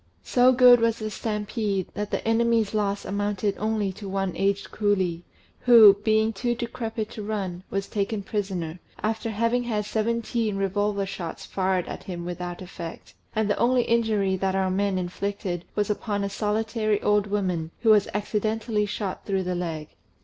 So 0.23 0.51
good 0.51 0.79
was 0.79 0.97
the 0.97 1.11
stampede, 1.11 1.89
that 1.93 2.09
the 2.09 2.27
enemy's 2.27 2.73
loss 2.73 3.05
amounted 3.05 3.55
only 3.59 3.91
to 3.93 4.09
one 4.09 4.33
aged 4.35 4.71
coolie, 4.71 5.21
who, 5.59 5.93
being 6.03 6.33
too 6.33 6.55
decrepit 6.55 7.11
to 7.11 7.21
run, 7.21 7.61
was 7.69 7.87
taken 7.87 8.23
prisoner, 8.23 8.79
after 9.03 9.29
having 9.29 9.61
had 9.65 9.85
seventeen 9.85 10.57
revolver 10.57 11.05
shots 11.05 11.45
fired 11.45 11.87
at 11.87 12.05
him 12.05 12.25
without 12.25 12.63
effect; 12.63 13.13
and 13.35 13.47
the 13.47 13.57
only 13.59 13.83
injury 13.83 14.35
that 14.37 14.55
our 14.55 14.71
men 14.71 14.97
inflicted 14.97 15.65
was 15.75 15.91
upon 15.91 16.23
a 16.23 16.31
solitary 16.31 16.99
old 17.03 17.27
woman, 17.27 17.69
who 17.81 17.91
was 17.91 18.07
accidently 18.11 18.87
shot 18.87 19.23
through 19.27 19.43
the 19.43 19.53
leg. 19.53 19.89